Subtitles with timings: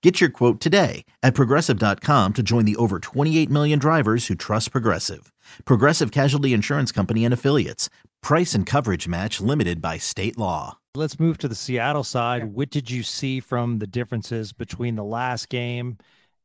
[0.00, 4.70] Get your quote today at progressive.com to join the over 28 million drivers who trust
[4.70, 5.32] Progressive.
[5.64, 7.90] Progressive Casualty Insurance Company and Affiliates.
[8.22, 10.78] Price and coverage match limited by state law.
[10.94, 12.44] Let's move to the Seattle side.
[12.44, 15.98] What did you see from the differences between the last game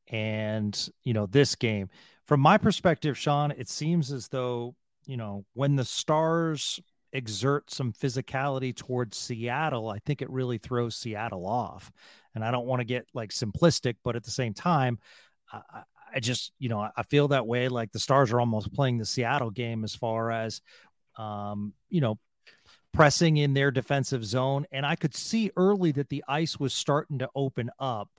[0.07, 1.89] and, you know, this game?
[2.25, 4.73] From my perspective, Sean, it seems as though,
[5.05, 6.79] you know, when the Stars
[7.11, 11.91] exert some physicality towards Seattle, I think it really throws Seattle off
[12.35, 14.99] and I don't want to get like simplistic, but at the same time,
[15.51, 15.83] I,
[16.15, 17.67] I just you know I feel that way.
[17.67, 20.61] Like the Stars are almost playing the Seattle game as far as
[21.17, 22.19] um, you know
[22.93, 27.19] pressing in their defensive zone, and I could see early that the ice was starting
[27.19, 28.09] to open up,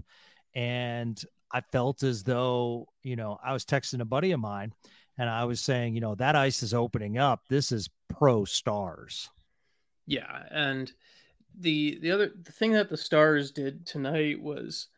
[0.55, 4.73] and I felt as though you know I was texting a buddy of mine.
[5.17, 7.43] And I was saying, you know, that ice is opening up.
[7.49, 9.31] This is pro stars.
[10.07, 10.43] Yeah.
[10.51, 10.93] And
[11.59, 14.89] the the other the thing that the Stars did tonight was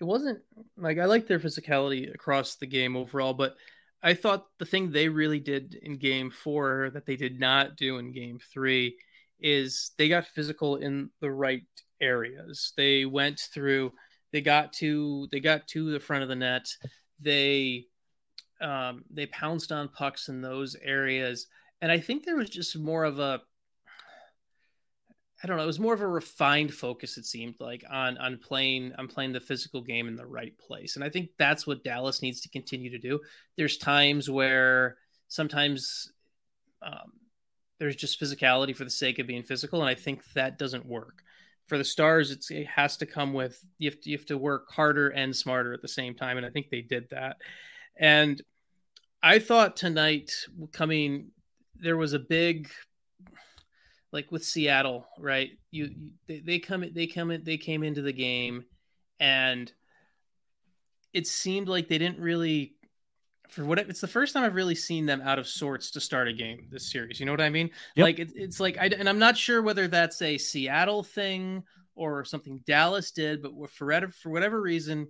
[0.00, 0.40] it wasn't
[0.76, 3.56] like I like their physicality across the game overall, but
[4.02, 7.98] I thought the thing they really did in game four that they did not do
[7.98, 8.96] in game three
[9.40, 11.64] is they got physical in the right
[12.00, 12.72] areas.
[12.76, 13.92] They went through,
[14.32, 16.68] they got to, they got to the front of the net.
[17.20, 17.86] They,
[18.60, 21.46] um, they pounced on pucks in those areas.
[21.80, 23.40] And I think there was just more of a,
[25.46, 25.62] I don't know.
[25.62, 27.16] It was more of a refined focus.
[27.18, 30.96] It seemed like on on playing on playing the physical game in the right place,
[30.96, 33.20] and I think that's what Dallas needs to continue to do.
[33.56, 34.96] There's times where
[35.28, 36.10] sometimes
[36.82, 37.12] um,
[37.78, 41.22] there's just physicality for the sake of being physical, and I think that doesn't work.
[41.68, 44.72] For the Stars, it has to come with you have to, you have to work
[44.72, 47.36] harder and smarter at the same time, and I think they did that.
[47.96, 48.42] And
[49.22, 50.32] I thought tonight
[50.72, 51.28] coming
[51.76, 52.68] there was a big
[54.16, 55.50] like with Seattle, right?
[55.70, 56.04] You, mm-hmm.
[56.04, 58.64] you they, they come they come in they came into the game
[59.20, 59.70] and
[61.12, 62.72] it seemed like they didn't really
[63.50, 66.28] for what it's the first time I've really seen them out of sorts to start
[66.28, 67.20] a game this series.
[67.20, 67.70] You know what I mean?
[67.94, 68.04] Yep.
[68.04, 71.62] Like it, it's like I and I'm not sure whether that's a Seattle thing
[71.94, 75.08] or something Dallas did, but for whatever for whatever reason,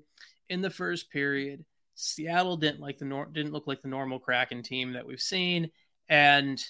[0.48, 4.64] in the first period, Seattle didn't like the nor- didn't look like the normal Kraken
[4.64, 5.70] team that we've seen,
[6.08, 6.60] and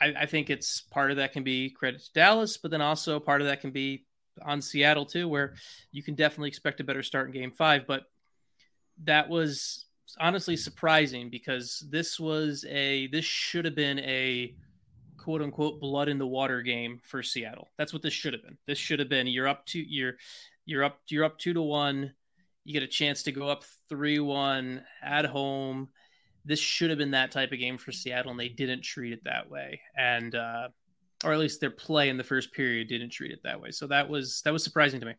[0.00, 3.20] I, I, think it's part of that can be credit to Dallas, but then also
[3.20, 4.04] part of that can be
[4.42, 5.54] on Seattle too, where
[5.92, 7.86] you can definitely expect a better start in game five.
[7.86, 8.04] But
[9.04, 9.86] that was
[10.18, 14.54] honestly surprising because this was a this should have been a
[15.16, 17.68] quote unquote blood in the water game for Seattle.
[17.76, 18.58] That's what this should have been.
[18.66, 20.14] This should have been you're up to you're
[20.64, 22.14] you're up you're up two to one.
[22.64, 25.88] You get a chance to go up three one at home
[26.50, 29.22] this should have been that type of game for Seattle, and they didn't treat it
[29.24, 29.80] that way.
[29.96, 30.68] And uh,
[31.24, 33.70] or at least their play in the first period didn't treat it that way.
[33.70, 35.14] So that was that was surprising to me.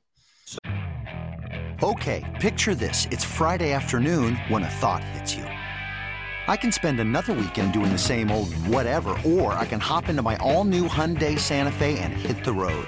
[1.82, 5.46] Okay, picture this: it's Friday afternoon when a thought hits you.
[6.48, 10.22] I can spend another weekend doing the same old whatever, or I can hop into
[10.22, 12.88] my all-new Hyundai Santa Fe and hit the road.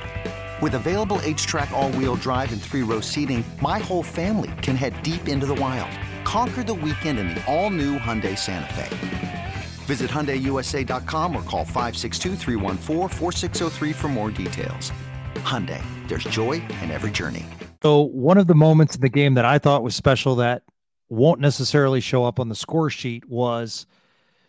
[0.59, 5.45] With available H-Track all-wheel drive and three-row seating, my whole family can head deep into
[5.45, 5.91] the wild
[6.33, 9.55] Conquer the weekend in the all-new Hyundai Santa Fe.
[9.85, 14.91] Visit HyundaiUSA.com or call 562 for more details.
[15.35, 17.45] Hyundai, there's joy in every journey.
[17.83, 20.63] So one of the moments in the game that I thought was special that
[21.07, 23.85] won't necessarily show up on the score sheet was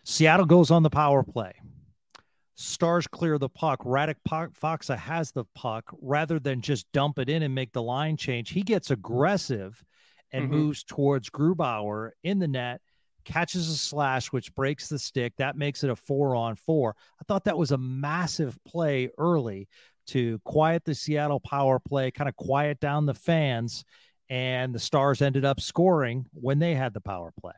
[0.03, 1.53] Seattle goes on the power play.
[2.55, 3.83] Stars clear the puck.
[3.83, 8.17] Radek Faksa has the puck rather than just dump it in and make the line
[8.17, 8.49] change.
[8.49, 9.85] He gets aggressive
[10.35, 10.59] and mm-hmm.
[10.59, 12.81] moves towards Grubauer in the net,
[13.23, 15.33] catches a slash, which breaks the stick.
[15.37, 16.95] That makes it a four on four.
[17.19, 19.67] I thought that was a massive play early
[20.07, 23.83] to quiet the Seattle power play, kind of quiet down the fans.
[24.29, 27.53] And the Stars ended up scoring when they had the power play.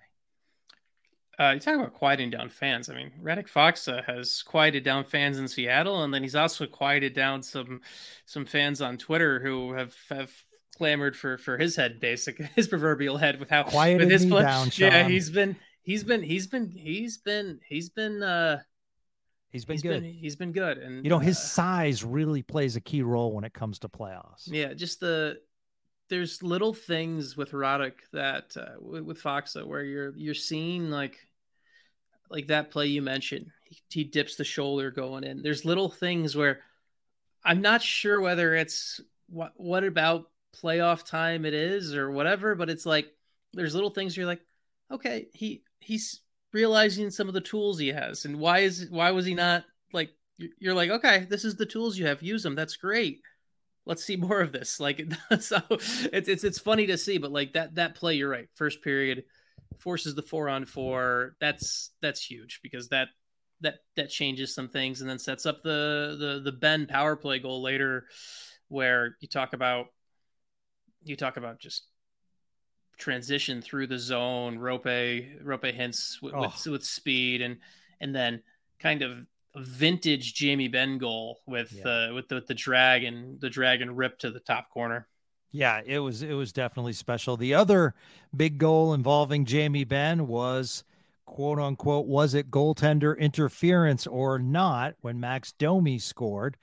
[1.39, 2.89] Uh, you talk about quieting down fans.
[2.89, 7.13] I mean, Radek Faksa has quieted down fans in Seattle, and then he's also quieted
[7.13, 7.81] down some
[8.25, 10.31] some fans on Twitter who have have
[10.77, 14.43] clamored for for his head, basic his proverbial head, with how quieted with his play.
[14.43, 14.69] down.
[14.75, 18.59] Yeah, he's been he's been he's been he's been he's been uh
[19.49, 20.01] he's been he's good.
[20.03, 23.33] Been, he's been good, and you know his uh, size really plays a key role
[23.33, 24.43] when it comes to playoffs.
[24.45, 25.39] Yeah, just the
[26.09, 31.17] there's little things with Radek that uh, with, Faksa where you're you're seeing like
[32.29, 33.51] like that play you mentioned.
[33.63, 35.41] He, he dips the shoulder going in.
[35.41, 36.61] There's little things where
[37.43, 40.29] I'm not sure whether it's what what about
[40.63, 43.07] playoff time it is or whatever, but it's like
[43.53, 44.41] there's little things you're like,
[44.91, 46.21] okay, he he's
[46.53, 49.63] realizing some of the tools he has, and why is why was he not
[49.93, 52.55] like you're like okay, this is the tools you have, use them.
[52.55, 53.21] That's great.
[53.85, 54.79] Let's see more of this.
[54.79, 55.01] Like
[55.39, 58.49] so, it's it's it's funny to see, but like that that play, you're right.
[58.55, 59.23] First period
[59.79, 61.35] forces the four on four.
[61.39, 63.09] That's that's huge because that
[63.61, 67.39] that that changes some things and then sets up the the the Benn power play
[67.39, 68.05] goal later,
[68.67, 69.87] where you talk about
[71.07, 71.87] you talk about just
[72.97, 74.57] transition through the zone.
[74.57, 76.41] Roope Roope Hintz with, oh.
[76.41, 77.57] with, with speed and
[77.99, 78.41] and then
[78.79, 79.25] kind of
[79.55, 82.09] vintage Jamie Benn goal with yeah.
[82.09, 85.07] uh, with the, with the dragon the dragon rip to the top corner.
[85.51, 87.37] Yeah, it was it was definitely special.
[87.37, 87.95] The other
[88.35, 90.83] big goal involving Jamie Benn was
[91.25, 96.57] quote unquote was it goaltender interference or not when Max Domi scored.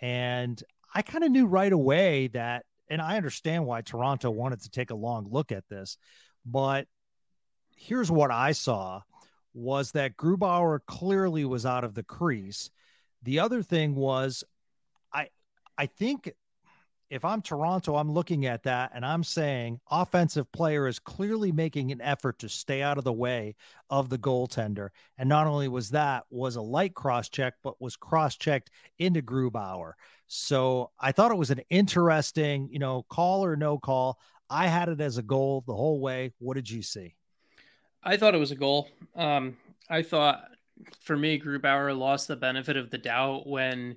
[0.00, 0.62] And
[0.94, 4.90] I kind of knew right away that and I understand why Toronto wanted to take
[4.90, 5.98] a long look at this,
[6.44, 6.86] but
[7.76, 9.02] here's what I saw
[9.54, 12.70] was that Grubauer clearly was out of the crease.
[13.22, 14.44] The other thing was
[15.12, 15.28] I
[15.78, 16.32] I think
[17.08, 21.92] if I'm Toronto, I'm looking at that and I'm saying offensive player is clearly making
[21.92, 23.54] an effort to stay out of the way
[23.90, 24.88] of the goaltender.
[25.16, 29.22] And not only was that was a light cross check, but was cross checked into
[29.22, 29.92] Grubauer.
[30.26, 34.18] So I thought it was an interesting, you know, call or no call.
[34.50, 36.32] I had it as a goal the whole way.
[36.38, 37.14] What did you see?
[38.02, 38.88] I thought it was a goal.
[39.14, 39.56] Um,
[39.88, 40.48] I thought
[41.00, 43.96] for me, Grubauer lost the benefit of the doubt when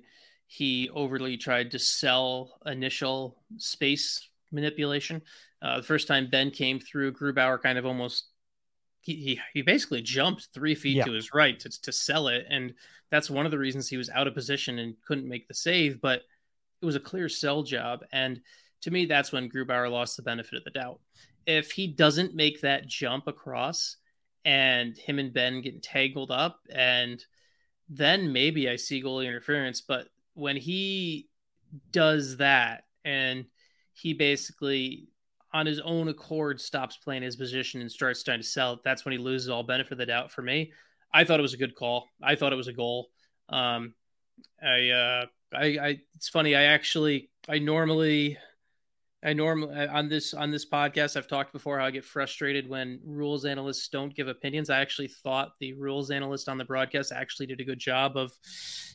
[0.52, 5.22] he overly tried to sell initial space manipulation.
[5.62, 8.24] Uh, the first time Benn came through, Grubauer kind of almost
[8.98, 11.04] he, he, he basically jumped three feet yeah.
[11.04, 12.46] to his right to, to sell it.
[12.50, 12.74] And
[13.12, 16.00] that's one of the reasons he was out of position and couldn't make the save.
[16.00, 16.22] But
[16.82, 18.00] it was a clear sell job.
[18.10, 18.40] And
[18.80, 20.98] to me, that's when Grubauer lost the benefit of the doubt.
[21.46, 23.98] If he doesn't make that jump across
[24.44, 27.24] and him and Benn get tangled up, and
[27.88, 29.80] then maybe I see goalie interference.
[29.80, 31.28] But when he
[31.92, 33.44] does that and
[33.92, 35.08] he basically
[35.52, 39.12] on his own accord stops playing his position and starts trying to sell that's when
[39.12, 40.72] he loses all benefit of the doubt for me.
[41.12, 42.08] I thought it was a good call.
[42.22, 43.08] I thought it was a goal.
[43.48, 43.94] Um,
[44.62, 46.54] I, uh, I, I, it's funny.
[46.54, 48.38] I actually, I normally,
[49.22, 53.00] I normally on this on this podcast, I've talked before how I get frustrated when
[53.04, 54.70] rules analysts don't give opinions.
[54.70, 58.32] I actually thought the rules analyst on the broadcast actually did a good job of,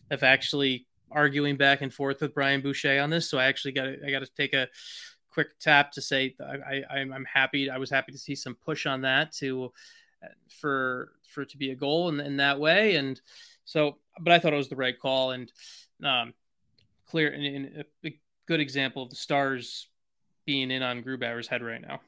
[0.09, 3.29] of actually arguing back and forth with Brian Boucher on this.
[3.29, 4.67] So I actually got I got to take a
[5.29, 7.69] quick tap to say I, I I'm happy.
[7.69, 9.71] I was happy to see some push on that to
[10.49, 12.95] for for it to be a goal in, in that way.
[12.95, 13.19] And
[13.65, 15.51] so, but I thought it was the right call and
[16.03, 16.33] um,
[17.07, 19.87] clear and, and a good example of the Stars
[20.45, 22.01] being in on Grubauer's head right now.